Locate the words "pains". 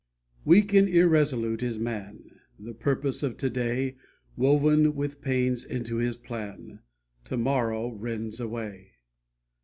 5.21-5.63